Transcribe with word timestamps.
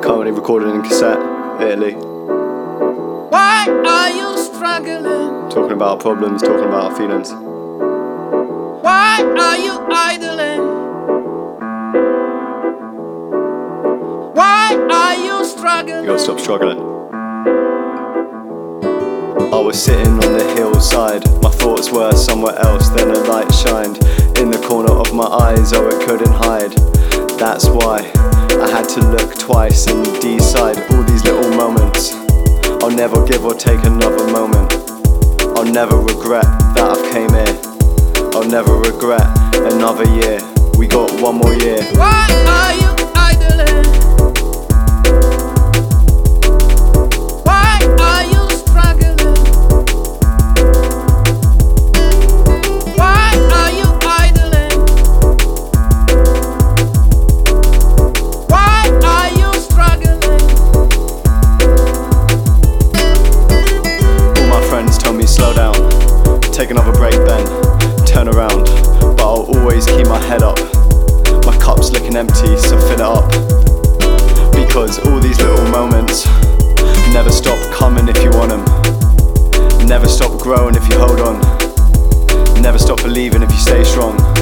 Currently 0.00 0.32
recorded 0.32 0.74
in 0.74 0.82
cassette, 0.82 1.18
Italy. 1.60 1.92
Why 1.92 3.66
are 3.68 4.10
you 4.10 4.38
struggling? 4.42 5.50
Talking 5.50 5.72
about 5.72 5.90
our 5.90 5.96
problems, 5.98 6.40
talking 6.42 6.64
about 6.64 6.90
our 6.90 6.96
feelings. 6.96 7.32
Why 8.82 9.22
are 9.22 9.58
you 9.58 9.78
idling? 9.90 10.60
Why 14.34 14.76
are 14.90 15.14
you 15.16 15.44
struggling? 15.44 16.04
You 16.04 16.06
gotta 16.06 16.18
stop 16.18 16.40
struggling. 16.40 16.87
I 19.50 19.60
was 19.60 19.82
sitting 19.82 20.12
on 20.12 20.32
the 20.36 20.54
hillside, 20.56 21.24
my 21.42 21.50
thoughts 21.50 21.90
were 21.90 22.12
somewhere 22.12 22.56
else, 22.58 22.90
then 22.90 23.10
a 23.10 23.18
light 23.24 23.52
shined 23.52 23.98
in 24.38 24.50
the 24.50 24.62
corner 24.66 24.92
of 24.92 25.14
my 25.14 25.24
eyes, 25.24 25.72
oh, 25.72 25.88
it 25.88 26.06
couldn't 26.06 26.32
hide. 26.32 26.72
That's 27.38 27.66
why 27.66 28.10
I 28.60 28.68
had 28.70 28.88
to 28.90 29.00
look 29.00 29.38
twice 29.38 29.86
and 29.86 30.04
decide 30.20 30.78
all 30.90 31.02
these 31.04 31.24
little 31.24 31.50
moments. 31.50 32.12
I'll 32.82 32.90
never 32.90 33.24
give 33.26 33.44
or 33.44 33.54
take 33.54 33.82
another 33.84 34.26
moment. 34.30 34.72
I'll 35.56 35.64
never 35.64 35.96
regret 35.96 36.44
that 36.74 36.96
I've 36.96 37.12
came 37.12 37.30
here. 37.30 37.56
I'll 38.34 38.48
never 38.48 38.74
regret 38.76 39.26
another 39.72 40.04
year. 40.20 40.38
We 40.78 40.86
got 40.86 41.10
one 41.20 41.36
more 41.36 41.54
year. 41.54 41.82
Why 41.94 42.26
are 42.46 42.74
you 42.78 42.94
idling? 43.14 43.87
Always 69.68 69.84
keep 69.84 70.06
my 70.06 70.18
head 70.18 70.42
up. 70.42 70.56
My 71.44 71.54
cup's 71.58 71.90
looking 71.90 72.16
empty, 72.16 72.56
so 72.56 72.80
fill 72.88 72.92
it 72.92 73.00
up. 73.00 73.28
Because 74.50 74.98
all 75.06 75.20
these 75.20 75.38
little 75.42 75.68
moments 75.68 76.26
never 77.12 77.30
stop 77.30 77.58
coming 77.74 78.08
if 78.08 78.16
you 78.24 78.30
want 78.30 78.48
them. 78.48 78.64
Never 79.86 80.08
stop 80.08 80.40
growing 80.40 80.74
if 80.74 80.88
you 80.88 80.98
hold 80.98 81.20
on. 81.20 81.38
Never 82.62 82.78
stop 82.78 83.02
believing 83.02 83.42
if 83.42 83.50
you 83.50 83.58
stay 83.58 83.84
strong. 83.84 84.37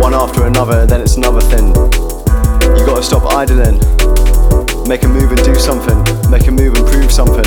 One 0.00 0.14
after 0.14 0.46
another, 0.46 0.86
then 0.86 1.00
it's 1.00 1.16
another 1.16 1.40
thing. 1.40 1.68
You 1.68 2.86
gotta 2.86 3.02
stop 3.02 3.24
idling. 3.34 3.78
Make 4.88 5.02
a 5.02 5.08
move 5.08 5.32
and 5.32 5.42
do 5.44 5.54
something. 5.54 5.98
Make 6.30 6.46
a 6.46 6.50
move 6.50 6.74
and 6.74 6.86
prove 6.86 7.12
something. 7.12 7.44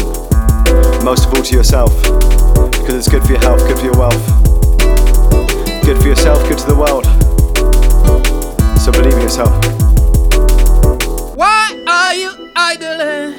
Most 1.03 1.27
of 1.27 1.33
all 1.33 1.43
to 1.43 1.55
yourself. 1.55 1.91
Because 2.71 2.95
it's 2.95 3.09
good 3.09 3.23
for 3.23 3.31
your 3.31 3.41
health, 3.41 3.67
good 3.67 3.77
for 3.79 3.85
your 3.85 3.97
wealth. 3.97 4.21
Good 5.83 5.97
for 6.01 6.07
yourself, 6.07 6.47
good 6.47 6.57
to 6.59 6.65
the 6.67 6.75
world. 6.75 7.05
So 8.79 8.91
believe 8.91 9.13
in 9.13 9.21
yourself. 9.21 9.51
Why 11.35 11.83
are 11.87 12.13
you 12.13 12.51
idling? 12.55 13.33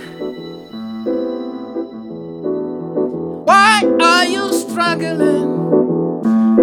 Why 3.44 3.82
are 4.00 4.24
you 4.24 4.52
struggling? 4.52 5.48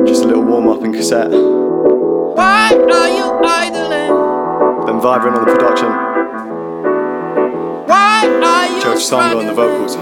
Just 0.05 0.23
a 0.23 0.27
little 0.27 0.43
warm 0.43 0.67
up 0.67 0.83
in 0.83 0.91
cassette. 0.93 1.31
Why 2.39 2.71
are 2.71 3.09
you 3.09 3.27
idling? 3.43 4.85
Ben 4.85 5.01
Vibrant 5.01 5.35
on 5.35 5.45
the 5.45 5.51
production. 5.51 5.89
Why 7.85 8.25
are 8.41 8.67
you 8.69 8.81
on 9.39 9.45
the 9.45 9.53
vocals. 9.53 9.97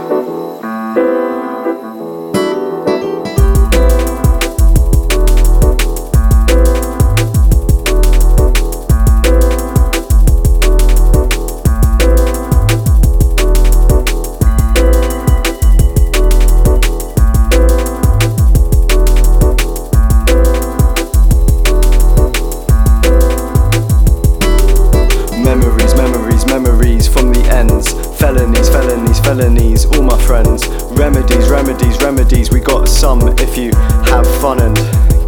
Felonies, 28.48 28.70
felonies, 28.70 29.20
felonies, 29.20 29.86
all 29.88 30.04
my 30.04 30.18
friends. 30.20 30.66
Remedies, 30.92 31.50
remedies, 31.50 32.02
remedies. 32.02 32.50
We 32.50 32.62
got 32.62 32.88
some 32.88 33.20
if 33.40 33.58
you 33.58 33.72
have 34.06 34.26
fun 34.40 34.62
and 34.62 34.78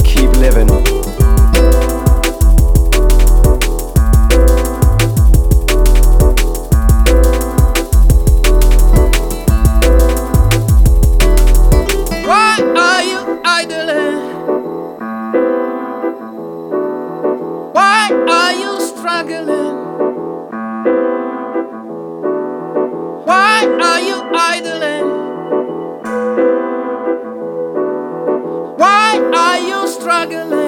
keep 0.05 0.31
living. 0.37 0.69
Why 12.25 12.55
are 12.77 13.03
you 13.03 13.41
idling? 13.43 14.19
Why 17.73 18.09
are 18.29 18.53
you 18.53 18.79
struggling? 18.79 19.88
Are 23.81 24.01
you 24.01 24.15
idling? 24.33 25.07
Why 28.77 29.19
are 29.33 29.59
you 29.59 29.87
struggling? 29.87 30.58